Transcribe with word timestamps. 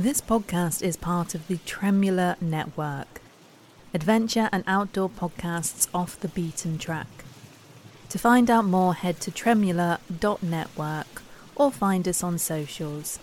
This 0.00 0.22
podcast 0.22 0.80
is 0.80 0.96
part 0.96 1.34
of 1.34 1.46
the 1.46 1.58
Tremula 1.58 2.40
Network, 2.40 3.20
adventure 3.92 4.48
and 4.50 4.64
outdoor 4.66 5.10
podcasts 5.10 5.88
off 5.92 6.18
the 6.18 6.28
beaten 6.28 6.78
track. 6.78 7.06
To 8.08 8.18
find 8.18 8.50
out 8.50 8.64
more, 8.64 8.94
head 8.94 9.20
to 9.20 9.30
tremula.network 9.30 11.22
or 11.54 11.70
find 11.70 12.08
us 12.08 12.22
on 12.24 12.38
socials. 12.38 13.18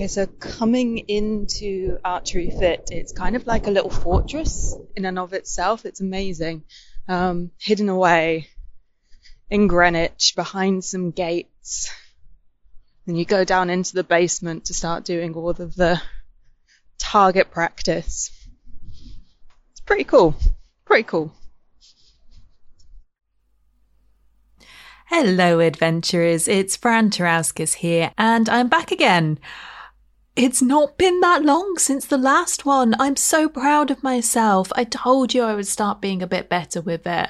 Okay, 0.00 0.08
so 0.08 0.24
coming 0.24 0.96
into 0.96 1.98
Archery 2.02 2.48
Fit, 2.48 2.88
it's 2.90 3.12
kind 3.12 3.36
of 3.36 3.46
like 3.46 3.66
a 3.66 3.70
little 3.70 3.90
fortress 3.90 4.74
in 4.96 5.04
and 5.04 5.18
of 5.18 5.34
itself. 5.34 5.84
It's 5.84 6.00
amazing. 6.00 6.64
Um, 7.06 7.50
hidden 7.58 7.90
away 7.90 8.48
in 9.50 9.66
Greenwich 9.66 10.32
behind 10.34 10.86
some 10.86 11.10
gates. 11.10 11.92
And 13.06 13.18
you 13.18 13.26
go 13.26 13.44
down 13.44 13.68
into 13.68 13.92
the 13.92 14.02
basement 14.02 14.64
to 14.64 14.72
start 14.72 15.04
doing 15.04 15.34
all 15.34 15.50
of 15.50 15.76
the 15.76 16.00
target 16.96 17.50
practice. 17.50 18.30
It's 19.72 19.80
pretty 19.80 20.04
cool. 20.04 20.34
Pretty 20.86 21.02
cool. 21.02 21.30
Hello, 25.08 25.60
adventurers. 25.60 26.48
It's 26.48 26.74
Fran 26.74 27.10
Tarauskis 27.10 27.74
here, 27.74 28.12
and 28.16 28.48
I'm 28.48 28.68
back 28.68 28.92
again. 28.92 29.38
It's 30.42 30.62
not 30.62 30.96
been 30.96 31.20
that 31.20 31.44
long 31.44 31.76
since 31.76 32.06
the 32.06 32.16
last 32.16 32.64
one. 32.64 32.94
I'm 32.98 33.16
so 33.16 33.46
proud 33.46 33.90
of 33.90 34.02
myself. 34.02 34.72
I 34.74 34.84
told 34.84 35.34
you 35.34 35.42
I 35.42 35.54
would 35.54 35.66
start 35.66 36.00
being 36.00 36.22
a 36.22 36.26
bit 36.26 36.48
better 36.48 36.80
with 36.80 37.06
it. 37.06 37.28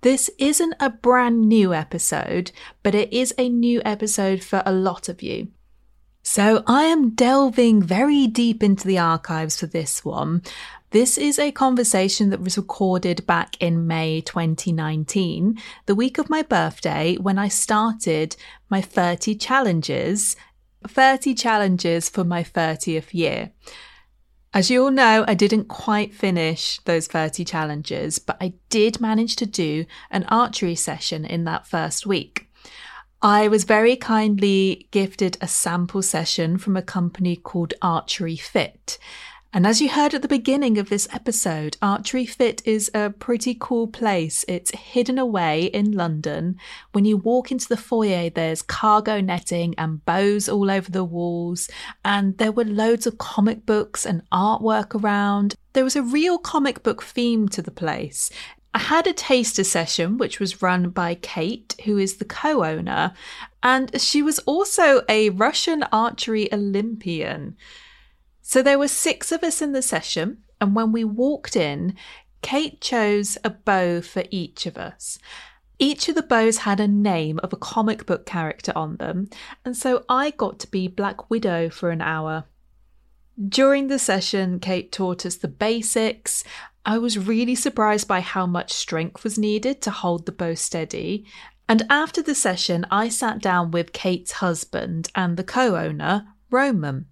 This 0.00 0.28
isn't 0.36 0.74
a 0.80 0.90
brand 0.90 1.48
new 1.48 1.72
episode, 1.72 2.50
but 2.82 2.92
it 2.92 3.12
is 3.12 3.32
a 3.38 3.48
new 3.48 3.80
episode 3.84 4.42
for 4.42 4.64
a 4.66 4.72
lot 4.72 5.08
of 5.08 5.22
you. 5.22 5.46
So 6.24 6.64
I 6.66 6.86
am 6.86 7.10
delving 7.10 7.84
very 7.84 8.26
deep 8.26 8.64
into 8.64 8.84
the 8.84 8.98
archives 8.98 9.60
for 9.60 9.66
this 9.66 10.04
one. 10.04 10.42
This 10.90 11.18
is 11.18 11.38
a 11.38 11.52
conversation 11.52 12.30
that 12.30 12.40
was 12.40 12.56
recorded 12.56 13.24
back 13.28 13.56
in 13.60 13.86
May 13.86 14.22
2019, 14.22 15.56
the 15.86 15.94
week 15.94 16.18
of 16.18 16.28
my 16.28 16.42
birthday, 16.42 17.14
when 17.14 17.38
I 17.38 17.46
started 17.46 18.34
my 18.68 18.80
30 18.80 19.36
challenges, 19.36 20.34
30 20.86 21.34
challenges 21.34 22.08
for 22.08 22.24
my 22.24 22.42
30th 22.42 23.12
year. 23.12 23.52
As 24.52 24.70
you 24.70 24.82
all 24.82 24.90
know, 24.90 25.24
I 25.28 25.34
didn't 25.34 25.68
quite 25.68 26.12
finish 26.12 26.80
those 26.80 27.06
30 27.06 27.44
challenges, 27.44 28.18
but 28.18 28.36
I 28.40 28.54
did 28.68 29.00
manage 29.00 29.36
to 29.36 29.46
do 29.46 29.86
an 30.10 30.24
archery 30.24 30.74
session 30.74 31.24
in 31.24 31.44
that 31.44 31.68
first 31.68 32.04
week. 32.04 32.50
I 33.22 33.48
was 33.48 33.64
very 33.64 33.96
kindly 33.96 34.88
gifted 34.90 35.36
a 35.40 35.46
sample 35.46 36.02
session 36.02 36.58
from 36.58 36.76
a 36.76 36.82
company 36.82 37.36
called 37.36 37.74
Archery 37.82 38.36
Fit. 38.36 38.98
And 39.52 39.66
as 39.66 39.80
you 39.80 39.88
heard 39.88 40.14
at 40.14 40.22
the 40.22 40.28
beginning 40.28 40.78
of 40.78 40.90
this 40.90 41.08
episode, 41.12 41.76
Archery 41.82 42.24
Fit 42.24 42.62
is 42.64 42.88
a 42.94 43.10
pretty 43.10 43.56
cool 43.58 43.88
place. 43.88 44.44
It's 44.46 44.70
hidden 44.70 45.18
away 45.18 45.64
in 45.64 45.90
London. 45.90 46.56
When 46.92 47.04
you 47.04 47.16
walk 47.16 47.50
into 47.50 47.66
the 47.66 47.76
foyer, 47.76 48.30
there's 48.30 48.62
cargo 48.62 49.20
netting 49.20 49.74
and 49.76 50.04
bows 50.04 50.48
all 50.48 50.70
over 50.70 50.88
the 50.88 51.02
walls. 51.02 51.68
And 52.04 52.38
there 52.38 52.52
were 52.52 52.64
loads 52.64 53.08
of 53.08 53.18
comic 53.18 53.66
books 53.66 54.06
and 54.06 54.22
artwork 54.30 54.94
around. 54.94 55.56
There 55.72 55.84
was 55.84 55.96
a 55.96 56.02
real 56.02 56.38
comic 56.38 56.84
book 56.84 57.02
theme 57.02 57.48
to 57.48 57.60
the 57.60 57.72
place. 57.72 58.30
I 58.72 58.78
had 58.78 59.08
a 59.08 59.12
taster 59.12 59.64
session, 59.64 60.16
which 60.16 60.38
was 60.38 60.62
run 60.62 60.90
by 60.90 61.16
Kate, 61.16 61.74
who 61.84 61.98
is 61.98 62.18
the 62.18 62.24
co 62.24 62.64
owner, 62.64 63.14
and 63.64 64.00
she 64.00 64.22
was 64.22 64.38
also 64.40 65.02
a 65.08 65.30
Russian 65.30 65.82
archery 65.90 66.52
Olympian. 66.52 67.56
So 68.50 68.62
there 68.64 68.80
were 68.80 68.88
six 68.88 69.30
of 69.30 69.44
us 69.44 69.62
in 69.62 69.70
the 69.70 69.80
session, 69.80 70.38
and 70.60 70.74
when 70.74 70.90
we 70.90 71.04
walked 71.04 71.54
in, 71.54 71.94
Kate 72.42 72.80
chose 72.80 73.38
a 73.44 73.50
bow 73.50 74.00
for 74.00 74.24
each 74.28 74.66
of 74.66 74.76
us. 74.76 75.20
Each 75.78 76.08
of 76.08 76.16
the 76.16 76.24
bows 76.24 76.56
had 76.56 76.80
a 76.80 76.88
name 76.88 77.38
of 77.44 77.52
a 77.52 77.56
comic 77.56 78.06
book 78.06 78.26
character 78.26 78.72
on 78.74 78.96
them, 78.96 79.28
and 79.64 79.76
so 79.76 80.04
I 80.08 80.32
got 80.32 80.58
to 80.58 80.66
be 80.66 80.88
Black 80.88 81.30
Widow 81.30 81.70
for 81.70 81.90
an 81.90 82.00
hour. 82.00 82.42
During 83.40 83.86
the 83.86 84.00
session, 84.00 84.58
Kate 84.58 84.90
taught 84.90 85.24
us 85.24 85.36
the 85.36 85.46
basics. 85.46 86.42
I 86.84 86.98
was 86.98 87.20
really 87.20 87.54
surprised 87.54 88.08
by 88.08 88.18
how 88.18 88.46
much 88.46 88.72
strength 88.72 89.22
was 89.22 89.38
needed 89.38 89.80
to 89.82 89.92
hold 89.92 90.26
the 90.26 90.32
bow 90.32 90.54
steady. 90.54 91.24
And 91.68 91.86
after 91.88 92.20
the 92.20 92.34
session, 92.34 92.84
I 92.90 93.10
sat 93.10 93.38
down 93.38 93.70
with 93.70 93.92
Kate's 93.92 94.32
husband 94.32 95.08
and 95.14 95.36
the 95.36 95.44
co 95.44 95.76
owner, 95.76 96.26
Roman. 96.50 97.06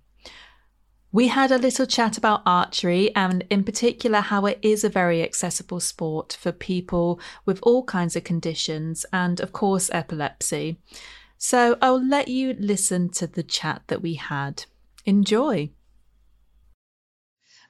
We 1.19 1.27
had 1.27 1.51
a 1.51 1.59
little 1.59 1.85
chat 1.85 2.17
about 2.17 2.43
archery 2.47 3.13
and, 3.17 3.45
in 3.51 3.65
particular, 3.65 4.21
how 4.21 4.47
it 4.47 4.61
is 4.63 4.85
a 4.85 4.89
very 4.89 5.21
accessible 5.21 5.81
sport 5.81 6.39
for 6.41 6.53
people 6.53 7.19
with 7.45 7.59
all 7.65 7.83
kinds 7.83 8.15
of 8.15 8.23
conditions 8.23 9.05
and, 9.13 9.41
of 9.41 9.51
course, 9.51 9.91
epilepsy. 9.93 10.79
So 11.37 11.77
I'll 11.83 12.01
let 12.01 12.29
you 12.29 12.55
listen 12.61 13.09
to 13.15 13.27
the 13.27 13.43
chat 13.43 13.83
that 13.89 14.01
we 14.01 14.15
had. 14.15 14.67
Enjoy. 15.07 15.71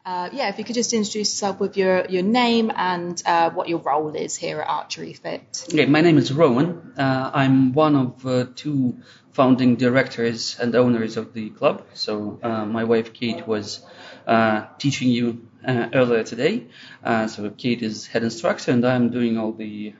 Uh, 0.04 0.28
yeah, 0.30 0.50
if 0.50 0.59
you 0.59 0.65
could 0.65 0.75
just 0.75 0.92
introduce 0.92 1.30
yourself 1.30 1.59
with 1.59 1.78
your, 1.78 2.04
your 2.06 2.22
name 2.22 2.70
and 2.76 3.22
uh, 3.25 3.48
what 3.48 3.70
your 3.70 3.78
role 3.78 4.15
is 4.15 4.36
here 4.36 4.60
at 4.60 4.69
Archery 4.69 5.15
Fit. 5.15 5.65
Okay, 5.72 5.86
my 5.86 6.03
name 6.03 6.19
is 6.19 6.30
Roman. 6.34 6.92
Uh, 6.98 7.30
I'm 7.32 7.72
one 7.72 7.97
of 7.97 8.26
uh, 8.26 8.44
two 8.54 8.98
founding 9.38 9.76
directors 9.76 10.59
and 10.60 10.75
owners 10.75 11.16
of 11.16 11.32
the 11.32 11.50
club. 11.50 11.76
So 11.94 12.41
uh, 12.43 12.65
my 12.66 12.84
wife 12.84 13.12
Kate 13.12 13.47
was 13.47 13.81
uh, 14.26 14.66
teaching 14.78 15.09
you 15.10 15.47
earlier 15.66 16.25
today. 16.25 16.66
so 17.04 17.50
Kate 17.56 17.82
is 17.82 18.06
head 18.06 18.25
instructor, 18.25 18.72
and 18.72 18.84
I'm 18.84 19.10
doing 19.10 19.38
all 19.38 19.53
the 19.53 19.94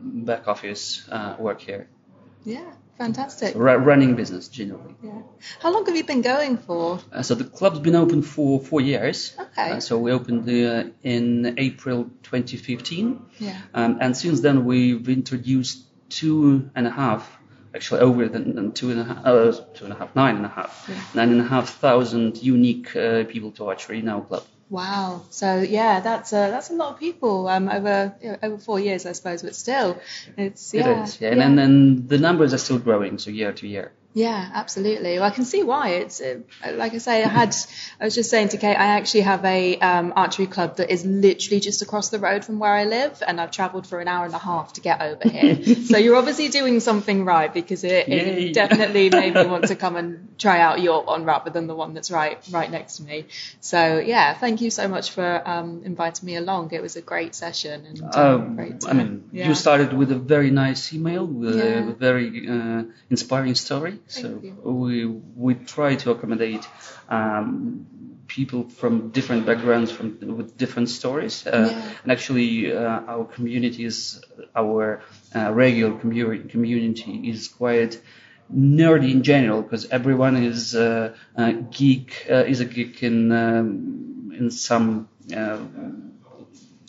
back 0.00 0.48
office 0.48 1.08
work 1.38 1.60
here. 1.60 1.88
Yeah, 2.44 2.72
Fantastic. 3.00 3.54
running 3.56 4.14
business 4.14 4.48
generally. 4.48 4.94
Yeah. 5.02 5.22
How 5.60 5.72
long 5.72 5.86
have 5.86 5.96
you 5.96 6.04
been 6.04 6.20
going 6.20 6.58
for? 6.58 7.00
Uh, 7.10 7.22
so 7.22 7.34
the 7.34 7.44
club's 7.44 7.78
been 7.78 7.94
open 7.94 8.20
for 8.20 8.60
four 8.60 8.82
years. 8.82 9.34
Okay. 9.40 9.70
Uh, 9.70 9.80
so 9.80 9.96
we 9.98 10.12
opened 10.12 10.46
uh, 10.46 10.90
in 11.02 11.54
April 11.56 12.10
2015. 12.24 13.24
Yeah. 13.38 13.58
Um, 13.72 13.96
and 14.02 14.14
since 14.14 14.42
then 14.42 14.66
we've 14.66 15.08
introduced 15.08 15.86
two 16.10 16.70
and 16.74 16.86
a 16.86 16.90
half, 16.90 17.39
actually 17.74 18.00
over 18.00 18.28
than, 18.28 18.72
two 18.72 18.90
and 18.90 19.00
a 19.00 19.04
half, 19.04 19.26
uh, 19.26 19.52
two 19.74 19.84
and 19.84 19.92
a 19.92 19.96
half, 19.96 20.14
nine 20.14 20.36
and 20.36 20.46
a 20.46 20.48
half, 20.48 20.86
yeah. 20.88 21.00
nine 21.14 21.30
and 21.30 21.40
a 21.40 21.44
half 21.44 21.68
thousand 21.78 22.42
unique 22.42 22.94
uh, 22.96 23.24
people 23.24 23.52
to 23.52 23.66
Archery 23.66 24.02
Now 24.02 24.20
Club. 24.20 24.44
Wow. 24.68 25.22
So 25.30 25.60
yeah, 25.60 26.00
that's 26.00 26.32
a, 26.32 26.50
that's 26.50 26.70
a 26.70 26.74
lot 26.74 26.94
of 26.94 27.00
people 27.00 27.48
um, 27.48 27.68
over 27.68 28.14
you 28.22 28.32
know, 28.32 28.38
over 28.42 28.58
four 28.58 28.78
years, 28.78 29.04
I 29.04 29.12
suppose, 29.12 29.42
but 29.42 29.56
still, 29.56 29.98
it's 30.36 30.72
yeah. 30.72 31.00
It 31.00 31.02
is, 31.02 31.20
yeah. 31.20 31.34
yeah. 31.34 31.42
And, 31.42 31.58
then 31.58 32.06
the 32.06 32.18
numbers 32.18 32.54
are 32.54 32.58
still 32.58 32.78
growing, 32.78 33.18
so 33.18 33.30
year 33.30 33.52
to 33.52 33.66
year. 33.66 33.92
Yeah, 34.12 34.50
absolutely. 34.52 35.18
Well, 35.18 35.28
I 35.28 35.30
can 35.30 35.44
see 35.44 35.62
why. 35.62 35.90
It's 35.90 36.20
uh, 36.20 36.40
like 36.72 36.94
I 36.94 36.98
say, 36.98 37.22
I 37.22 37.28
had. 37.28 37.54
I 38.00 38.04
was 38.04 38.14
just 38.14 38.28
saying 38.28 38.48
to 38.48 38.56
Kate, 38.56 38.74
I 38.74 38.96
actually 38.98 39.20
have 39.20 39.44
a 39.44 39.78
um, 39.78 40.12
archery 40.16 40.48
club 40.48 40.78
that 40.78 40.90
is 40.90 41.04
literally 41.04 41.60
just 41.60 41.80
across 41.80 42.08
the 42.08 42.18
road 42.18 42.44
from 42.44 42.58
where 42.58 42.72
I 42.72 42.86
live, 42.86 43.22
and 43.24 43.40
I've 43.40 43.52
travelled 43.52 43.86
for 43.86 44.00
an 44.00 44.08
hour 44.08 44.24
and 44.24 44.34
a 44.34 44.38
half 44.38 44.72
to 44.74 44.80
get 44.80 45.00
over 45.00 45.28
here. 45.28 45.76
so 45.84 45.96
you're 45.96 46.16
obviously 46.16 46.48
doing 46.48 46.80
something 46.80 47.24
right 47.24 47.54
because 47.54 47.84
it, 47.84 48.08
it 48.08 48.52
definitely 48.52 49.10
made 49.10 49.34
me 49.34 49.46
want 49.46 49.68
to 49.68 49.76
come 49.84 49.94
and 49.94 50.34
try 50.38 50.58
out 50.58 50.80
your 50.80 51.04
one 51.04 51.24
rather 51.24 51.50
than 51.50 51.68
the 51.68 51.76
one 51.76 51.94
that's 51.94 52.10
right 52.10 52.38
right 52.50 52.70
next 52.70 52.96
to 52.96 53.04
me. 53.04 53.26
So 53.60 54.00
yeah, 54.00 54.34
thank 54.34 54.60
you 54.60 54.70
so 54.70 54.88
much 54.88 55.12
for 55.12 55.48
um, 55.48 55.82
inviting 55.84 56.26
me 56.26 56.34
along. 56.34 56.72
It 56.72 56.82
was 56.82 56.96
a 56.96 57.02
great 57.02 57.36
session 57.36 57.86
and 57.86 58.14
um, 58.16 58.56
great. 58.56 58.84
I 58.88 58.92
mean, 58.92 59.28
yeah. 59.30 59.46
you 59.46 59.54
started 59.54 59.92
with 59.92 60.10
a 60.10 60.18
very 60.18 60.50
nice 60.50 60.92
email 60.92 61.24
with 61.24 61.58
yeah. 61.58 61.88
a 61.88 61.92
very 61.92 62.48
uh, 62.48 62.82
inspiring 63.08 63.54
story. 63.54 63.99
So 64.06 64.28
we 64.64 65.06
we 65.06 65.54
try 65.54 65.94
to 65.96 66.10
accommodate 66.10 66.66
um, 67.08 67.86
people 68.26 68.68
from 68.68 69.10
different 69.10 69.46
backgrounds, 69.46 69.90
from 69.90 70.18
with 70.36 70.56
different 70.56 70.88
stories. 70.88 71.46
Uh, 71.46 71.68
yeah. 71.70 71.92
And 72.02 72.12
actually, 72.12 72.72
uh, 72.72 73.00
our 73.12 73.24
community 73.24 73.84
is 73.84 74.22
our 74.54 75.02
uh, 75.34 75.52
regular 75.52 75.98
community 75.98 76.48
community 76.48 77.28
is 77.28 77.48
quite 77.48 78.00
nerdy 78.52 79.12
in 79.12 79.22
general 79.22 79.62
because 79.62 79.86
everyone 79.86 80.36
is 80.36 80.74
uh, 80.74 81.14
a 81.36 81.52
geek 81.52 82.26
uh, 82.30 82.44
is 82.46 82.60
a 82.60 82.64
geek 82.64 83.02
in 83.02 83.32
um, 83.32 84.32
in 84.36 84.50
some 84.50 85.08
uh, 85.36 85.58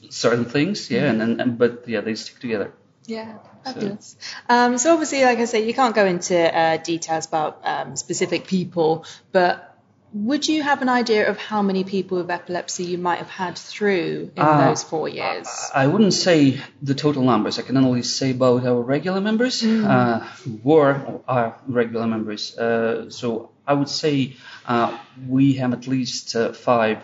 certain 0.10 0.46
things, 0.46 0.92
yeah. 0.92 1.12
Mm-hmm. 1.12 1.22
And, 1.22 1.42
and 1.42 1.58
but 1.58 1.88
yeah, 1.88 2.02
they 2.02 2.16
stick 2.16 2.40
together. 2.40 2.74
Yeah. 3.12 3.32
Fabulous. 3.64 4.16
So. 4.20 4.56
Um, 4.56 4.78
so 4.78 4.94
obviously, 4.94 5.24
like 5.24 5.40
I 5.40 5.46
say, 5.46 5.66
you 5.68 5.74
can't 5.74 5.96
go 5.96 6.06
into 6.06 6.36
uh, 6.36 6.78
details 6.78 7.28
about 7.28 7.62
um, 7.64 7.96
specific 7.96 8.48
people, 8.48 9.06
but 9.32 9.68
would 10.14 10.48
you 10.48 10.62
have 10.64 10.82
an 10.82 10.90
idea 10.90 11.30
of 11.32 11.38
how 11.38 11.62
many 11.62 11.84
people 11.84 12.18
with 12.18 12.30
epilepsy 12.30 12.84
you 12.84 12.98
might 12.98 13.20
have 13.20 13.30
had 13.30 13.58
through 13.58 14.32
in 14.36 14.44
Uh, 14.44 14.68
those 14.68 14.84
four 14.84 15.08
years? 15.08 15.48
I 15.84 15.88
wouldn't 15.88 16.14
say 16.14 16.60
the 16.82 16.96
total 16.96 17.24
numbers. 17.24 17.60
I 17.60 17.62
can 17.62 17.78
only 17.78 18.04
say 18.04 18.32
about 18.32 18.66
our 18.66 18.82
regular 18.82 19.22
members 19.22 19.64
uh, 19.64 20.20
who 20.44 20.60
were 20.64 21.22
are 21.28 21.56
regular 21.68 22.08
members. 22.08 22.58
Uh, 22.58 23.10
so 23.10 23.52
I 23.66 23.74
would 23.74 23.90
say 23.90 24.36
uh, 24.68 24.98
we 25.30 25.54
have 25.62 25.72
at 25.74 25.88
least 25.88 26.36
uh, 26.36 26.52
five. 26.54 26.98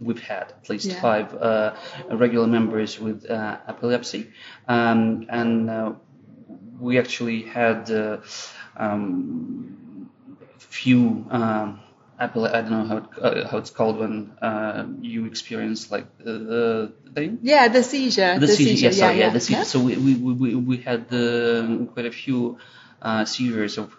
Uh, 0.00 0.04
we've 0.04 0.20
had 0.20 0.52
at 0.52 0.68
least 0.68 0.86
Yeah. 0.86 1.00
five 1.00 1.34
uh, 1.34 1.74
regular 2.10 2.46
members 2.46 2.98
with 3.00 3.30
uh, 3.30 3.56
epilepsy, 3.68 4.30
um, 4.68 5.26
and 5.28 5.70
uh, 5.70 5.92
we 6.78 6.98
actually 6.98 7.42
had 7.42 7.90
uh, 7.90 8.18
um, 8.76 10.10
few. 10.58 11.26
Um, 11.30 11.80
I 12.16 12.26
don't 12.28 12.70
know 12.70 12.84
how 12.84 12.96
it, 12.98 13.04
uh, 13.20 13.48
how 13.48 13.58
it's 13.58 13.70
called 13.70 13.98
when 13.98 14.30
uh, 14.40 14.86
you 15.00 15.26
experience 15.26 15.90
like 15.90 16.06
the, 16.18 16.92
the 17.04 17.10
thing. 17.12 17.38
yeah, 17.42 17.66
the 17.68 17.82
seizure. 17.82 18.38
The, 18.38 18.46
seizure, 18.46 18.70
yes, 18.70 18.82
yeah, 18.82 18.90
sorry, 18.90 19.18
yeah, 19.18 19.26
yeah. 19.26 19.32
the 19.32 19.40
seizure. 19.40 19.64
So 19.64 19.80
we, 19.80 19.96
we, 19.96 20.14
we, 20.14 20.54
we 20.54 20.76
had 20.76 21.06
um, 21.12 21.88
quite 21.88 22.06
a 22.06 22.12
few 22.12 22.58
uh, 23.04 23.24
seizures, 23.24 23.78
of, 23.78 23.94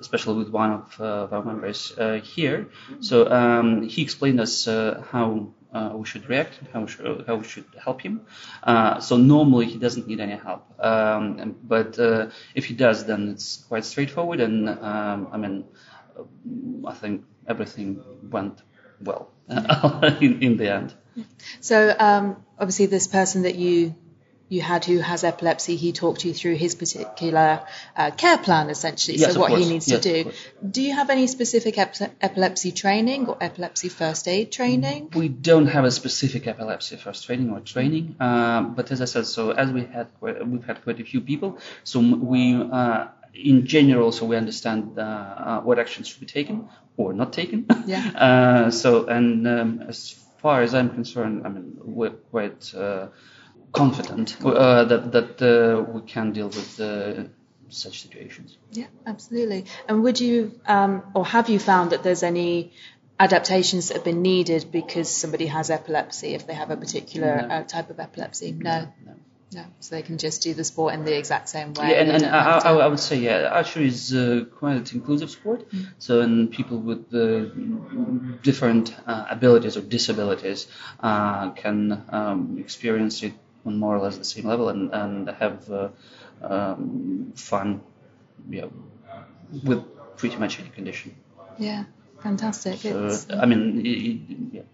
especially 0.00 0.36
with 0.36 0.50
one 0.50 0.72
of, 0.72 1.00
uh, 1.00 1.04
of 1.04 1.32
our 1.32 1.44
members 1.44 1.96
uh, 1.96 2.20
here. 2.20 2.68
So 3.00 3.30
um, 3.30 3.82
he 3.82 4.02
explained 4.02 4.40
us 4.40 4.66
uh, 4.66 5.04
how 5.10 5.54
uh, 5.72 5.92
we 5.94 6.04
should 6.04 6.28
react, 6.28 6.58
how 6.72 6.80
we 6.82 6.88
should, 6.88 7.24
how 7.26 7.36
we 7.36 7.44
should 7.44 7.66
help 7.82 8.00
him. 8.00 8.22
Uh, 8.62 9.00
so 9.00 9.16
normally 9.16 9.66
he 9.66 9.78
doesn't 9.78 10.06
need 10.08 10.20
any 10.20 10.36
help, 10.36 10.64
um, 10.84 11.56
but 11.62 11.98
uh, 11.98 12.30
if 12.54 12.64
he 12.64 12.74
does, 12.74 13.06
then 13.06 13.28
it's 13.28 13.58
quite 13.68 13.84
straightforward. 13.84 14.40
And 14.40 14.68
um, 14.68 15.28
I 15.30 15.36
mean, 15.36 15.64
I 16.86 16.94
think 16.94 17.24
everything 17.46 18.02
went 18.22 18.62
well 19.00 19.30
in, 19.48 20.42
in 20.42 20.56
the 20.56 20.72
end. 20.72 20.94
So 21.60 21.94
um, 21.98 22.44
obviously, 22.58 22.86
this 22.86 23.06
person 23.06 23.42
that 23.42 23.54
you 23.54 23.94
you 24.48 24.62
had 24.62 24.84
who 24.84 24.98
has 24.98 25.24
epilepsy, 25.24 25.76
he 25.76 25.92
talked 25.92 26.24
you 26.24 26.32
through 26.32 26.54
his 26.54 26.74
particular 26.74 27.60
uh, 27.96 28.10
care 28.12 28.38
plan, 28.38 28.70
essentially. 28.70 29.18
Yes, 29.18 29.34
so 29.34 29.40
what 29.40 29.48
course. 29.48 29.64
he 29.64 29.70
needs 29.70 29.88
Yes, 29.88 30.00
to 30.02 30.24
do. 30.24 30.30
Do 30.68 30.82
you 30.82 30.94
have 30.94 31.10
any 31.10 31.26
specific 31.26 31.76
ep- 31.76 31.96
epilepsy 32.20 32.72
training 32.72 33.28
or 33.28 33.36
epilepsy 33.40 33.88
first 33.90 34.26
aid 34.26 34.50
training? 34.50 35.10
We 35.14 35.28
don't 35.28 35.66
have 35.66 35.84
a 35.84 35.90
specific 35.90 36.46
epilepsy 36.46 36.96
first 36.96 37.26
training 37.26 37.50
or 37.50 37.60
training, 37.60 38.16
um, 38.20 38.74
but 38.74 38.90
as 38.90 39.02
I 39.02 39.04
said, 39.04 39.26
so 39.26 39.50
as 39.50 39.70
we 39.70 39.84
had 39.84 40.08
we've 40.20 40.64
had 40.64 40.82
quite 40.82 41.00
a 41.00 41.04
few 41.04 41.20
people, 41.20 41.58
so 41.84 42.00
we 42.00 42.54
uh, 42.54 43.08
in 43.34 43.66
general, 43.66 44.12
so 44.12 44.26
we 44.26 44.36
understand 44.36 44.98
uh, 44.98 45.02
uh, 45.02 45.60
what 45.60 45.78
actions 45.78 46.08
should 46.08 46.20
be 46.20 46.26
taken 46.26 46.68
or 46.96 47.12
not 47.12 47.32
taken. 47.32 47.66
Yeah. 47.86 48.08
uh, 48.16 48.70
so 48.70 49.06
and 49.06 49.46
um, 49.46 49.82
as 49.86 50.12
far 50.38 50.62
as 50.62 50.74
I'm 50.74 50.90
concerned, 50.90 51.46
I 51.46 51.50
mean 51.50 51.76
we're 51.82 52.10
quite 52.10 52.74
uh, 52.74 53.08
confident 53.72 54.36
uh, 54.44 54.84
that 54.84 55.12
that 55.12 55.42
uh, 55.42 55.82
we 55.92 56.00
can 56.02 56.32
deal 56.32 56.48
with 56.48 56.80
uh, 56.80 57.24
such 57.68 58.02
situations. 58.02 58.56
Yeah, 58.72 58.86
absolutely. 59.06 59.66
And 59.88 60.02
would 60.02 60.20
you, 60.20 60.58
um, 60.66 61.02
or 61.14 61.24
have 61.26 61.48
you 61.48 61.58
found 61.58 61.90
that 61.90 62.02
there's 62.02 62.22
any 62.22 62.72
adaptations 63.20 63.88
that 63.88 63.94
have 63.94 64.04
been 64.04 64.22
needed 64.22 64.66
because 64.72 65.14
somebody 65.14 65.46
has 65.46 65.70
epilepsy, 65.70 66.34
if 66.34 66.46
they 66.46 66.54
have 66.54 66.70
a 66.70 66.76
particular 66.76 67.46
No. 67.46 67.54
uh, 67.54 67.64
type 67.64 67.90
of 67.90 68.00
epilepsy? 68.00 68.52
No, 68.52 68.88
No. 69.04 69.14
no. 69.52 69.64
So 69.80 69.96
they 69.96 70.02
can 70.02 70.18
just 70.18 70.42
do 70.42 70.54
the 70.54 70.64
sport 70.64 70.94
in 70.94 71.04
the 71.04 71.16
exact 71.18 71.48
same 71.48 71.74
way. 71.74 71.90
Yeah, 71.90 72.00
and, 72.02 72.10
and 72.10 72.24
I, 72.26 72.58
I, 72.58 72.72
I 72.74 72.86
would 72.86 73.00
say, 73.00 73.16
yeah, 73.18 73.48
archery 73.52 73.88
is 73.88 74.14
uh, 74.14 74.44
quite 74.58 74.76
an 74.76 74.86
inclusive 74.94 75.30
sport. 75.30 75.66
So, 75.98 76.20
and 76.20 76.50
people 76.50 76.78
with 76.78 77.12
uh, 77.12 77.50
different 78.42 78.94
uh, 79.06 79.26
abilities 79.30 79.76
or 79.76 79.82
disabilities 79.82 80.66
uh, 81.00 81.50
can 81.50 82.04
um, 82.10 82.56
experience 82.58 83.22
it 83.22 83.32
on 83.64 83.78
more 83.78 83.96
or 83.96 84.00
less 84.00 84.18
the 84.18 84.24
same 84.24 84.46
level 84.46 84.68
and, 84.68 84.92
and 84.92 85.28
have 85.28 85.70
uh, 85.70 85.88
um, 86.42 87.32
fun 87.34 87.80
yeah, 88.48 88.66
with 89.64 89.84
pretty 90.16 90.36
much 90.36 90.60
any 90.60 90.70
condition. 90.70 91.14
yeah, 91.58 91.84
fantastic. 92.22 92.78
So, 92.78 93.18
I 93.30 93.46
mean, 93.46 93.84
it, 93.84 94.56
it, 94.56 94.66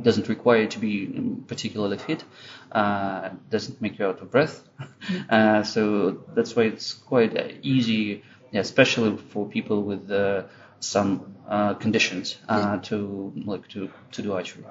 doesn't 0.00 0.28
require 0.28 0.62
you 0.62 0.68
to 0.68 0.78
be 0.78 1.06
particularly 1.46 1.98
fit. 1.98 2.24
Uh, 2.70 3.28
it 3.32 3.50
doesn't 3.50 3.82
make 3.82 3.98
you 3.98 4.06
out 4.06 4.20
of 4.20 4.30
breath. 4.30 4.62
Uh, 5.28 5.62
so 5.62 6.22
that's 6.34 6.54
why 6.54 6.62
it's 6.62 6.94
quite 6.94 7.36
uh, 7.36 7.48
easy, 7.62 8.22
yeah, 8.50 8.60
especially 8.60 9.16
for 9.16 9.48
people 9.48 9.82
with 9.82 10.10
uh, 10.10 10.42
some 10.80 11.34
uh, 11.48 11.74
conditions, 11.74 12.38
uh, 12.48 12.78
to 12.78 13.32
like 13.44 13.66
to 13.68 13.90
to 14.12 14.22
do 14.22 14.32
archery. 14.32 14.64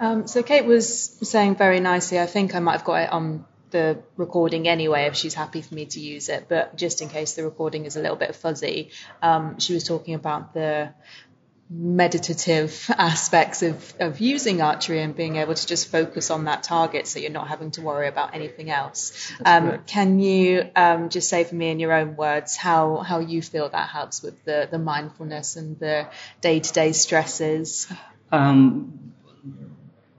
Um, 0.00 0.26
so 0.26 0.42
Kate 0.42 0.64
was 0.64 0.88
saying 1.28 1.56
very 1.56 1.80
nicely. 1.80 2.18
I 2.18 2.26
think 2.26 2.54
I 2.54 2.60
might 2.60 2.72
have 2.72 2.84
got 2.84 3.02
it 3.02 3.10
on 3.10 3.44
the 3.74 3.98
recording 4.16 4.68
anyway, 4.68 5.06
if 5.06 5.16
she's 5.16 5.34
happy 5.34 5.60
for 5.60 5.74
me 5.74 5.86
to 5.86 6.00
use 6.00 6.28
it. 6.28 6.46
But 6.48 6.76
just 6.76 7.02
in 7.02 7.08
case 7.08 7.34
the 7.34 7.44
recording 7.44 7.86
is 7.86 7.96
a 7.96 8.00
little 8.00 8.16
bit 8.16 8.34
fuzzy, 8.36 8.90
um, 9.20 9.58
she 9.58 9.74
was 9.74 9.82
talking 9.84 10.14
about 10.14 10.54
the 10.54 10.94
meditative 11.68 12.88
aspects 12.98 13.62
of, 13.62 13.94
of 13.98 14.20
using 14.20 14.62
archery 14.62 15.00
and 15.00 15.16
being 15.16 15.36
able 15.36 15.54
to 15.54 15.66
just 15.66 15.90
focus 15.90 16.30
on 16.30 16.44
that 16.44 16.62
target 16.62 17.06
so 17.06 17.18
you're 17.18 17.30
not 17.30 17.48
having 17.48 17.70
to 17.72 17.80
worry 17.80 18.06
about 18.06 18.34
anything 18.34 18.70
else. 18.70 19.32
Um, 19.44 19.82
can 19.86 20.20
you 20.20 20.70
um, 20.76 21.08
just 21.08 21.28
say 21.28 21.42
for 21.44 21.54
me 21.54 21.70
in 21.70 21.80
your 21.80 21.92
own 21.92 22.16
words 22.16 22.56
how, 22.56 22.98
how 22.98 23.18
you 23.18 23.42
feel 23.42 23.68
that 23.68 23.88
helps 23.88 24.22
with 24.22 24.44
the, 24.44 24.68
the 24.70 24.78
mindfulness 24.78 25.56
and 25.56 25.78
the 25.78 26.08
day 26.40 26.60
to 26.60 26.72
day 26.72 26.92
stresses? 26.92 27.90
Um, 28.30 29.03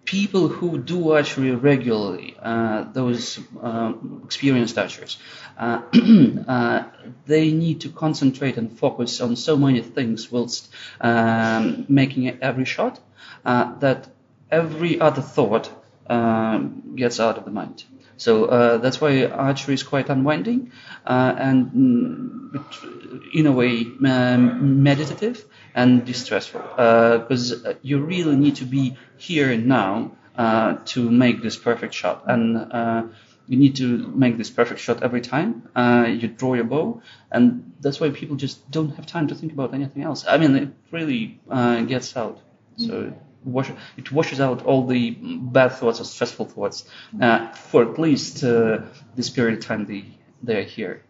people 0.06 0.48
who 0.48 0.78
do 0.78 1.12
archery 1.12 1.52
regularly, 1.52 2.38
uh, 2.42 2.84
those 2.94 3.40
um, 3.62 4.22
experienced 4.24 4.78
archers, 4.78 5.18
uh, 5.58 5.82
uh, 6.48 6.84
they 7.26 7.52
need 7.52 7.82
to 7.82 7.90
concentrate 7.90 8.58
and 8.58 8.78
focus 8.78 9.20
on 9.20 9.36
so 9.36 9.58
many 9.58 9.82
things 9.82 10.32
whilst 10.32 10.70
um, 11.02 11.86
making 11.90 12.42
every 12.42 12.66
shot 12.66 13.00
uh, 13.44 13.74
that 13.80 14.08
every 14.52 15.00
other 15.00 15.22
thought 15.22 15.72
um, 16.08 16.94
gets 16.96 17.20
out 17.20 17.38
of 17.38 17.46
the 17.46 17.52
mind. 17.52 17.84
So 18.18 18.46
uh, 18.46 18.78
that's 18.78 19.02
why 19.02 19.26
archery 19.26 19.74
is 19.74 19.84
quite 19.84 20.10
unwinding 20.10 20.72
uh, 21.06 21.36
and 21.38 21.72
mm, 21.72 23.34
in 23.34 23.46
a 23.46 23.52
way 23.52 23.86
um, 24.06 24.84
meditative 24.84 25.44
and 25.74 26.06
distressful 26.06 26.62
because 26.62 27.66
uh, 27.66 27.74
you 27.82 28.00
really 28.00 28.36
need 28.36 28.56
to 28.58 28.66
be 28.66 28.98
here 29.18 29.52
and 29.52 29.68
now 29.68 30.12
uh, 30.38 30.78
to 30.86 31.10
make 31.10 31.42
this 31.42 31.58
perfect 31.58 31.94
shot. 31.94 32.24
And 32.28 32.58
uh, 32.72 33.04
you 33.48 33.58
need 33.58 33.76
to 33.76 34.08
make 34.08 34.38
this 34.38 34.50
perfect 34.50 34.80
shot 34.80 35.04
every 35.04 35.22
time 35.22 35.70
uh, 35.76 36.08
you 36.10 36.28
draw 36.28 36.56
your 36.56 36.64
bow 36.64 37.02
and 37.32 37.74
that's 37.80 38.00
why 38.00 38.10
people 38.10 38.36
just 38.36 38.70
don't 38.72 38.96
have 38.96 39.06
time 39.06 39.28
to 39.28 39.36
think 39.36 39.54
about 39.54 39.74
anything 39.74 40.04
else. 40.04 40.26
I 40.28 40.38
mean 40.38 40.56
it 40.56 40.70
really 40.92 41.40
uh, 41.50 41.82
gets 41.82 42.18
out. 42.18 42.40
So 42.78 43.14
wash, 43.46 43.72
it 43.98 44.12
washes 44.12 44.40
out 44.42 44.66
all 44.66 44.86
the 44.86 45.12
bad 45.12 45.70
thoughts 45.70 46.02
or 46.02 46.04
stressful 46.04 46.46
thoughts 46.46 46.86
uh, 47.22 47.52
for 47.52 47.84
at 47.84 47.98
least 47.98 48.44
uh, 48.44 48.82
this 49.16 49.30
period 49.30 49.60
of 49.60 49.66
time 49.66 49.86
they, 49.86 50.06
they 50.44 50.60
are 50.60 50.64
here 50.64 51.02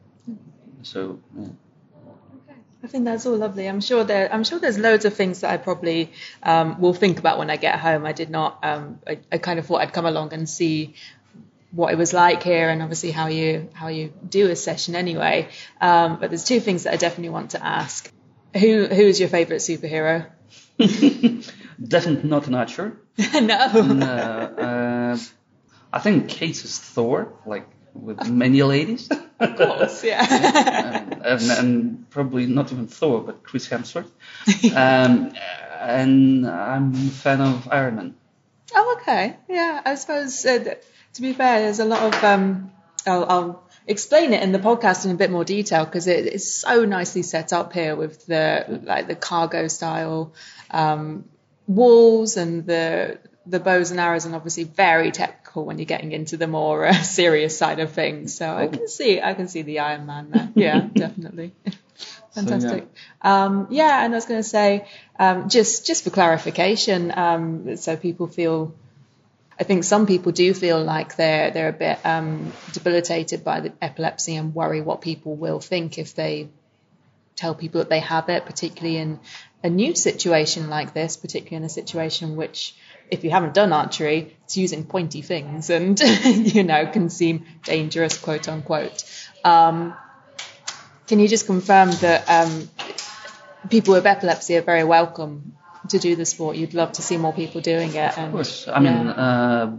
so 0.84 1.20
yeah. 1.38 1.48
I 2.86 2.88
think 2.88 3.06
that's 3.06 3.26
all 3.26 3.36
lovely. 3.36 3.68
I'm 3.68 3.82
sure 3.82 4.04
there. 4.04 4.32
I'm 4.32 4.44
sure 4.44 4.60
there's 4.60 4.78
loads 4.78 5.06
of 5.06 5.16
things 5.16 5.42
that 5.42 5.50
I 5.50 5.58
probably 5.58 6.12
um, 6.44 6.80
will 6.80 6.94
think 6.94 7.18
about 7.18 7.40
when 7.40 7.50
I 7.50 7.58
get 7.58 7.80
home. 7.80 8.06
I 8.06 8.12
did 8.12 8.30
not. 8.30 8.60
Um, 8.62 9.00
I, 9.08 9.18
I 9.32 9.40
kind 9.40 9.58
of 9.58 9.66
thought 9.66 9.82
I'd 9.82 9.92
come 9.92 10.06
along 10.06 10.34
and 10.34 10.48
see 10.48 10.94
what 11.72 11.92
it 11.92 11.98
was 11.98 12.14
like 12.14 12.44
here, 12.44 12.70
and 12.70 12.84
obviously 12.84 13.10
how 13.10 13.26
you 13.26 13.70
how 13.74 13.88
you 13.88 14.14
do 14.30 14.52
a 14.52 14.56
session 14.56 14.96
anyway. 14.96 15.50
Um, 15.82 16.20
but 16.20 16.30
there's 16.30 16.44
two 16.44 16.60
things 16.60 16.84
that 16.84 16.94
I 16.94 16.98
definitely 16.98 17.30
want 17.30 17.52
to 17.52 17.66
ask. 17.66 18.12
Who 18.54 18.86
who 18.86 19.02
is 19.02 19.20
your 19.20 19.30
favourite 19.30 19.62
superhero? 19.62 20.28
definitely 21.82 22.30
not 22.30 22.48
an 22.48 22.56
archer 22.56 22.98
no. 23.34 23.82
No, 23.82 24.06
uh, 24.06 25.18
I 25.94 26.00
think 26.00 26.28
Kate 26.28 26.64
is 26.64 26.78
Thor, 26.80 27.34
like 27.46 27.68
with 27.94 28.28
many 28.28 28.64
ladies. 28.64 29.10
Of 29.38 29.58
course, 29.58 30.02
yeah. 30.02 31.04
and, 31.26 31.52
and 31.52 32.10
probably 32.10 32.46
not 32.46 32.72
even 32.72 32.88
Thor, 32.88 33.20
but 33.20 33.44
Chris 33.44 33.68
Hemsworth. 33.68 34.10
Um, 34.74 35.34
and 35.78 36.48
I'm 36.48 36.94
a 36.94 37.10
fan 37.10 37.42
of 37.42 37.68
Iron 37.70 37.96
Man. 37.98 38.16
Oh, 38.74 38.98
okay. 39.02 39.36
Yeah, 39.50 39.82
I 39.84 39.96
suppose 39.96 40.46
uh, 40.46 40.76
to 41.16 41.22
be 41.22 41.34
fair, 41.34 41.64
there's 41.64 41.80
a 41.80 41.86
lot 41.86 42.02
of. 42.16 42.24
Um, 42.24 42.72
I'll, 43.06 43.26
I'll 43.26 43.70
explain 43.86 44.32
it 44.32 44.42
in 44.42 44.54
the 44.54 44.60
podcast 44.60 45.04
in 45.04 45.12
a 45.12 45.16
bit 45.16 45.32
more 45.32 45.44
detail 45.44 45.84
because 45.84 46.08
it 46.08 46.28
is 46.28 46.54
so 46.54 46.86
nicely 46.86 47.22
set 47.22 47.52
up 47.52 47.74
here 47.74 47.98
with 47.98 48.26
the 48.26 48.80
like 48.84 49.08
the 49.08 49.16
cargo 49.16 49.68
style 49.68 50.34
um, 50.72 51.26
walls 51.68 52.38
and 52.38 52.66
the 52.66 53.20
the 53.48 53.60
bows 53.60 53.92
and 53.92 54.00
arrows, 54.00 54.26
and 54.26 54.34
obviously 54.34 54.64
very 54.64 55.12
technical 55.12 55.66
when 55.66 55.78
you're 55.78 55.86
getting 55.86 56.12
into 56.12 56.38
the 56.38 56.48
more 56.48 56.86
uh, 56.86 56.94
serious 57.04 57.58
side 57.58 57.80
of 57.80 57.92
things. 57.92 58.36
So 58.36 58.56
I 58.56 58.68
can 58.68 58.88
see 58.88 59.22
I 59.22 59.34
can 59.34 59.48
see 59.48 59.62
the 59.62 59.80
Iron 59.80 60.06
Man 60.06 60.32
there. 60.32 60.50
Yeah, 60.56 60.88
definitely. 60.94 61.54
Fantastic. 62.34 62.84
So, 62.84 62.88
yeah. 63.24 63.46
Um, 63.46 63.68
yeah. 63.70 64.04
and 64.04 64.14
I 64.14 64.18
was 64.18 64.26
going 64.26 64.42
to 64.42 64.48
say, 64.48 64.88
um, 65.18 65.48
just 65.48 65.86
just 65.86 66.04
for 66.04 66.10
clarification, 66.10 67.14
um, 67.18 67.78
so 67.78 67.96
people 67.96 68.28
feel 68.28 68.74
I 69.60 69.64
think 69.64 69.86
some 69.86 70.06
people 70.06 70.32
do 70.32 70.54
feel 70.54 70.84
like 70.84 71.16
they're 71.16 71.52
they're 71.52 71.70
a 71.70 71.74
bit 71.74 72.06
um, 72.06 72.52
debilitated 72.74 73.44
by 73.44 73.62
the 73.62 73.74
epilepsy 73.82 74.36
and 74.36 74.54
worry 74.54 74.82
what 74.82 75.02
people 75.02 75.36
will 75.36 75.62
think 75.62 75.98
if 75.98 76.14
they 76.14 76.50
tell 77.36 77.56
people 77.56 77.80
that 77.80 77.90
they 77.90 78.00
have 78.00 78.30
it, 78.30 78.46
particularly 78.46 78.98
in 78.98 79.20
a 79.66 79.70
new 79.70 79.96
situation 79.96 80.70
like 80.70 80.94
this, 80.94 81.18
particularly 81.18 81.58
in 81.58 81.64
a 81.64 81.70
situation 81.70 82.36
which, 82.36 82.76
if 83.10 83.24
you 83.24 83.32
haven't 83.32 83.56
done 83.56 83.74
archery, 83.74 84.38
it's 84.44 84.58
using 84.58 84.86
pointy 84.86 85.24
things 85.24 85.72
and 85.72 86.00
you 86.56 86.64
know 86.64 86.86
can 86.86 87.10
seem 87.10 87.46
dangerous, 87.64 88.16
quote 88.20 88.48
unquote. 88.48 89.04
Um, 89.44 89.96
can 91.08 91.20
you 91.20 91.28
just 91.28 91.48
confirm 91.48 91.90
that 92.06 92.30
um, 92.30 92.70
people 93.72 93.96
with 93.96 94.06
epilepsy 94.06 94.56
are 94.56 94.62
very 94.62 94.84
welcome 94.84 95.58
to 95.90 95.98
do 95.98 96.16
the 96.16 96.26
sport. 96.26 96.58
You'd 96.58 96.76
love 96.76 96.92
to 96.94 97.02
see 97.02 97.18
more 97.18 97.34
people 97.34 97.60
doing 97.62 97.90
it. 97.90 98.18
And, 98.18 98.28
of 98.28 98.34
course, 98.34 98.68
I 98.68 98.80
mean, 98.80 99.08
uh, 99.08 99.78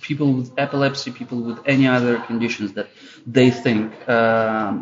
people 0.00 0.32
with 0.32 0.52
epilepsy, 0.56 1.10
people 1.10 1.40
with 1.42 1.58
any 1.66 1.88
other 1.88 2.20
conditions 2.20 2.74
that 2.74 2.88
they 3.26 3.50
think 3.50 3.92
uh, 4.08 4.72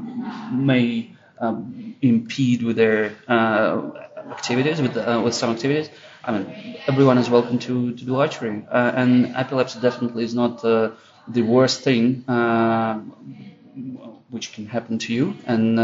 may 0.52 1.16
um, 1.38 1.96
impede 2.02 2.62
with 2.62 2.76
their 2.76 3.14
uh, 3.28 3.90
activities, 4.30 4.80
with 4.80 4.96
uh, 4.96 5.20
with 5.24 5.34
some 5.34 5.50
activities. 5.50 5.90
I 6.24 6.32
mean, 6.32 6.76
everyone 6.86 7.18
is 7.18 7.30
welcome 7.30 7.58
to, 7.60 7.92
to 7.94 8.04
do 8.04 8.16
archery, 8.16 8.66
uh, 8.70 8.92
and 8.94 9.36
epilepsy 9.36 9.80
definitely 9.80 10.24
is 10.24 10.34
not 10.34 10.64
uh, 10.64 10.90
the 11.28 11.42
worst 11.42 11.82
thing 11.82 12.24
which 14.30 14.52
can 14.52 14.66
happen 14.66 14.98
to 14.98 15.12
you, 15.12 15.34
and 15.46 15.78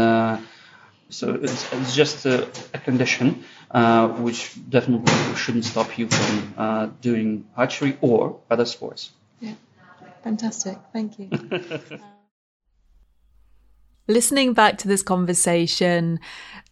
so 1.13 1.35
it's, 1.35 1.71
it's 1.73 1.95
just 1.95 2.25
a, 2.25 2.47
a 2.73 2.79
condition 2.79 3.43
uh, 3.71 4.07
which 4.07 4.57
definitely 4.69 5.13
shouldn't 5.35 5.65
stop 5.65 5.97
you 5.97 6.07
from 6.09 6.53
uh, 6.57 6.87
doing 7.01 7.45
archery 7.55 7.97
or 8.01 8.39
other 8.49 8.65
sports. 8.65 9.11
Yeah, 9.39 9.53
fantastic. 10.23 10.77
Thank 10.91 11.19
you. 11.19 11.29
Listening 14.07 14.53
back 14.53 14.77
to 14.79 14.87
this 14.87 15.01
conversation 15.01 16.19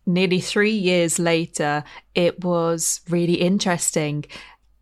nearly 0.05 0.39
three 0.39 0.72
years 0.72 1.20
later, 1.20 1.84
it 2.15 2.43
was 2.43 3.01
really 3.10 3.36
interesting. 3.36 4.25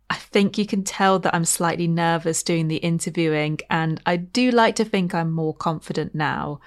I 0.10 0.16
think 0.16 0.58
you 0.58 0.66
can 0.66 0.84
tell 0.84 1.20
that 1.20 1.36
I'm 1.36 1.46
slightly 1.46 1.88
nervous 1.88 2.42
doing 2.44 2.68
the 2.68 2.78
interviewing, 2.78 3.60
and 3.70 4.02
I 4.06 4.16
do 4.18 4.52
like 4.52 4.76
to 4.78 4.86
think 4.86 5.14
I'm 5.14 5.32
more 5.32 5.54
confident 5.54 6.16
now. 6.16 6.60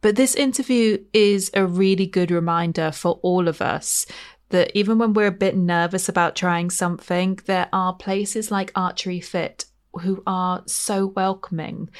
But 0.00 0.16
this 0.16 0.34
interview 0.34 1.04
is 1.12 1.50
a 1.54 1.66
really 1.66 2.06
good 2.06 2.30
reminder 2.30 2.92
for 2.92 3.18
all 3.22 3.48
of 3.48 3.60
us 3.60 4.06
that 4.50 4.70
even 4.74 4.98
when 4.98 5.12
we're 5.12 5.26
a 5.26 5.32
bit 5.32 5.56
nervous 5.56 6.08
about 6.08 6.36
trying 6.36 6.70
something, 6.70 7.38
there 7.46 7.68
are 7.72 7.92
places 7.92 8.50
like 8.50 8.72
Archery 8.74 9.20
Fit 9.20 9.66
who 9.98 10.22
are 10.26 10.62
so 10.66 11.06
welcoming. 11.06 11.90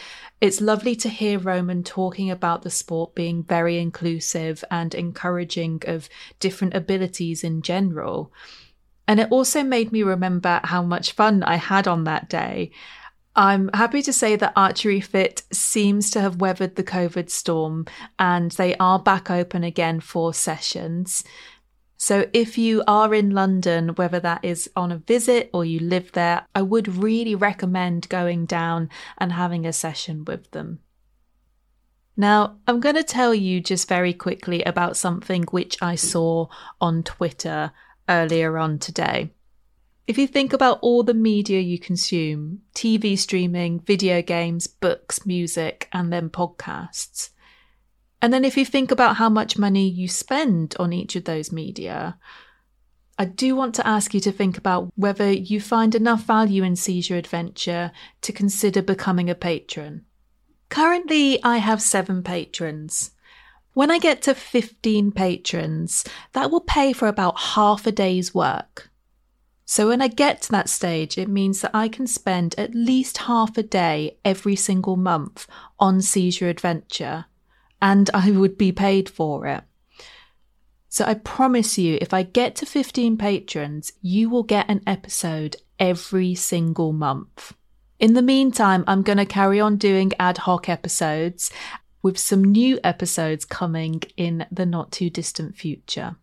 It's 0.41 0.61
lovely 0.61 0.97
to 0.97 1.09
hear 1.09 1.39
Roman 1.39 1.83
talking 1.83 2.31
about 2.31 2.63
the 2.63 2.71
sport 2.71 3.15
being 3.15 3.43
very 3.43 3.79
inclusive 3.79 4.65
and 4.71 4.95
encouraging 4.95 5.83
of 5.87 6.09
different 6.41 6.75
abilities 6.75 7.45
in 7.45 7.63
general. 7.63 8.33
And 9.07 9.21
it 9.21 9.31
also 9.31 9.63
made 9.63 9.91
me 9.91 10.03
remember 10.03 10.61
how 10.65 10.83
much 10.83 11.13
fun 11.13 11.43
I 11.43 11.57
had 11.57 11.89
on 11.89 12.05
that 12.05 12.29
day. 12.29 12.71
I'm 13.35 13.71
happy 13.73 14.03
to 14.03 14.13
say 14.13 14.35
that 14.35 14.53
Archery 14.57 15.01
Fit 15.01 15.45
seems 15.53 16.11
to 16.11 16.21
have 16.21 16.41
weathered 16.41 16.75
the 16.75 16.83
COVID 16.83 17.31
storm 17.31 17.87
and 18.19 18.51
they 18.53 18.77
are 18.79 18.99
back 18.99 19.31
open 19.31 19.63
again 19.63 20.01
for 20.01 20.35
sessions. 20.35 21.23
So 22.01 22.29
if 22.33 22.57
you 22.57 22.85
are 22.87 23.13
in 23.13 23.31
London, 23.31 23.89
whether 23.97 24.21
that 24.21 24.45
is 24.45 24.71
on 24.77 24.93
a 24.93 24.99
visit 24.99 25.51
or 25.53 25.65
you 25.65 25.81
live 25.81 26.13
there, 26.13 26.47
I 26.55 26.63
would 26.63 26.87
really 26.87 27.35
recommend 27.35 28.09
going 28.09 28.47
down 28.47 28.89
and 29.19 29.33
having 29.33 29.67
a 29.67 29.73
session 29.73 30.25
with 30.25 30.49
them. 30.53 30.79
Now, 32.17 32.57
I'm 32.69 32.79
going 32.79 32.95
to 32.95 33.03
tell 33.03 33.35
you 33.35 33.61
just 33.61 33.89
very 33.89 34.13
quickly 34.13 34.63
about 34.63 34.97
something 34.97 35.43
which 35.51 35.77
I 35.83 35.97
saw 35.97 36.47
on 36.81 37.03
Twitter 37.03 37.73
earlier 38.09 38.59
on 38.59 38.79
today. 38.79 39.33
If 40.07 40.19
you 40.19 40.29
think 40.29 40.53
about 40.53 40.79
all 40.81 41.03
the 41.03 41.15
media 41.15 41.61
you 41.61 41.81
consume 41.81 42.63
TV 42.75 43.19
streaming, 43.19 43.81
video 43.81 44.23
games, 44.23 44.69
books, 44.69 45.27
music, 45.27 45.89
and 45.93 46.13
then 46.13 46.31
podcasts. 46.31 47.31
And 48.21 48.33
then 48.33 48.45
if 48.45 48.57
you 48.57 48.65
think 48.65 48.91
about 48.91 49.17
how 49.17 49.29
much 49.29 49.59
money 49.59 49.89
you 49.89 50.09
spend 50.09 50.75
on 50.79 50.93
each 50.93 51.15
of 51.17 51.25
those 51.25 51.53
media, 51.53 52.19
I 53.19 53.25
do 53.25 53.57
want 53.57 53.75
to 53.77 53.87
ask 53.87 54.15
you 54.15 54.21
to 54.21 54.33
think 54.33 54.57
about 54.57 54.93
whether 54.97 55.31
you 55.31 55.61
find 55.61 55.95
enough 55.95 56.23
value 56.23 56.63
in 56.63 56.77
Seize 56.77 57.11
Your 57.11 57.19
Adventure 57.19 57.91
to 58.23 58.33
consider 58.33 58.83
becoming 58.83 59.29
a 59.29 59.35
patron. 59.35 60.05
Currently, 60.69 61.43
I 61.43 61.57
have 61.57 61.81
seven 61.81 62.23
patrons. 62.23 63.13
When 63.73 63.91
I 63.91 63.99
get 63.99 64.23
to 64.23 64.35
15 64.35 65.13
patrons, 65.13 66.05
that 66.33 66.51
will 66.51 66.61
pay 66.61 66.93
for 66.93 67.09
about 67.09 67.39
half 67.39 67.87
a 67.87 67.93
day's 67.93 68.35
work. 68.35 68.91
So 69.65 69.89
when 69.89 70.01
I 70.01 70.09
get 70.09 70.43
to 70.43 70.51
that 70.53 70.69
stage, 70.69 71.19
it 71.19 71.29
means 71.29 71.61
that 71.61 71.73
I 71.75 71.89
can 71.89 72.07
spend 72.07 72.55
at 72.57 72.75
least 72.75 73.19
half 73.19 73.59
a 73.59 73.63
day 73.63 74.19
every 74.25 74.57
single 74.57 74.97
month 74.97 75.47
on 75.79 76.01
Seize 76.01 76.41
Your 76.41 76.51
Adventure, 76.51 77.27
and 77.81 78.11
I 78.13 78.31
would 78.31 78.59
be 78.59 78.73
paid 78.73 79.09
for 79.09 79.47
it. 79.47 79.65
So 80.89 81.05
I 81.05 81.15
promise 81.15 81.79
you, 81.79 81.99
if 82.01 82.15
I 82.15 82.23
get 82.23 82.57
to 82.57 82.67
15 82.67 83.19
patrons, 83.19 83.93
you 84.01 84.31
will 84.31 84.43
get 84.43 84.71
an 84.71 84.83
episode 84.87 85.57
every 85.79 86.35
single 86.35 86.93
month. 86.93 87.55
In 87.99 88.15
the 88.15 88.23
meantime, 88.23 88.85
I'm 88.87 89.03
going 89.03 89.19
to 89.19 89.27
carry 89.27 89.61
on 89.61 89.77
doing 89.77 90.13
ad 90.19 90.39
hoc 90.39 90.69
episodes 90.69 91.51
with 92.03 92.17
some 92.17 92.45
new 92.45 92.79
episodes 92.85 93.45
coming 93.45 94.03
in 94.17 94.47
the 94.51 94.65
not 94.65 94.93
too 94.93 95.11
distant 95.11 95.57
future. 95.57 96.17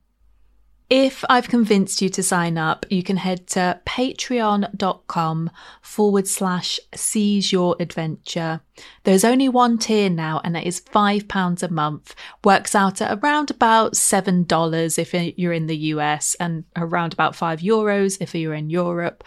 If 0.90 1.26
I've 1.30 1.50
convinced 1.50 2.04
you 2.04 2.10
to 2.10 2.22
sign 2.22 2.60
up, 2.60 2.86
you 2.92 3.02
can 3.02 3.18
head 3.18 3.48
to 3.48 3.82
patreon.com 3.88 5.50
forward 5.82 6.28
slash 6.28 6.80
seize 6.94 7.52
your 7.52 7.76
adventure. 7.80 8.62
There's 9.04 9.24
only 9.24 9.50
one 9.50 9.80
tier 9.80 10.12
now 10.12 10.42
and 10.44 10.56
it 10.56 10.68
is 10.68 10.82
£5 10.82 11.64
a 11.64 11.72
month. 11.72 12.14
Works 12.44 12.76
out 12.76 13.02
at 13.02 13.18
around 13.18 13.50
about 13.50 13.94
$7 13.94 15.00
if 15.00 15.40
you're 15.40 15.54
in 15.54 15.66
the 15.66 15.78
US 15.78 16.36
and 16.40 16.66
around 16.76 17.14
about 17.14 17.36
5 17.36 17.62
euros 17.62 18.22
if 18.22 18.36
you're 18.36 18.54
in 18.54 18.70
Europe. 18.70 19.24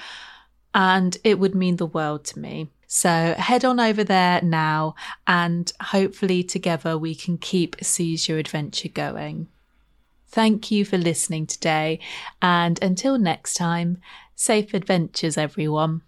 And 0.75 1.17
it 1.25 1.41
would 1.41 1.57
mean 1.57 1.77
the 1.77 1.87
world 1.87 2.25
to 2.27 2.39
me. 2.39 2.71
So 2.87 3.35
head 3.37 3.65
on 3.65 3.81
over 3.81 4.05
there 4.05 4.41
now 4.43 4.95
and 5.27 5.73
hopefully 5.83 6.45
together 6.45 6.97
we 6.97 7.17
can 7.17 7.37
keep 7.37 7.75
Seize 7.83 8.29
Your 8.29 8.39
Adventure 8.39 8.89
going. 8.89 9.49
Thank 10.29 10.71
you 10.71 10.85
for 10.85 10.99
listening 10.99 11.47
today, 11.47 12.01
and 12.43 12.79
until 12.83 13.19
next 13.19 13.55
time, 13.55 13.99
safe 14.35 14.75
adventures, 14.75 15.37
everyone. 15.37 16.03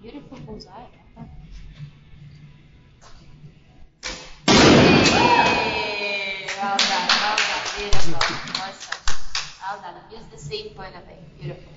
Beautiful 0.00 0.38
bullseye. 0.46 0.86
Well 6.60 6.76
done, 6.76 7.08
well 7.08 7.36
done, 7.36 7.64
beautiful, 7.76 8.14
awesome. 8.62 9.00
Well 9.62 9.80
done, 9.80 10.02
use 10.10 10.26
the 10.32 10.38
same 10.38 10.70
point 10.74 10.94
of 10.96 11.04
view, 11.04 11.16
beautiful. 11.40 11.72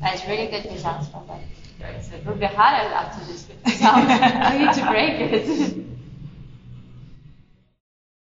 That's 0.00 0.24
really 0.26 0.46
good 0.46 0.64
results 0.72 1.08
from 1.08 1.26
that. 1.26 1.40
It 1.84 2.26
would 2.26 2.40
be 2.40 2.46
hard 2.46 2.74
after 2.92 3.24
this 3.26 3.46
sound. 3.78 4.10
I 4.10 4.58
need 4.58 4.72
to 4.74 4.88
break 4.88 5.20
it. 5.20 5.83